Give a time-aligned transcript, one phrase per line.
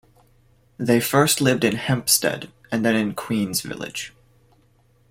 [0.79, 4.15] They first lived in Hempstead, and then in Queens Village.